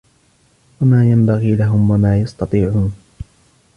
وَمَا 0.81 1.11
يَنْبَغِي 1.11 1.55
لَهُمْ 1.55 1.91
وَمَا 1.91 2.19
يَسْتَطِيعُونَ 2.21 2.95